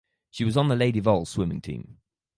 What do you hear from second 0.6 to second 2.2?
the Lady Vols swimming team.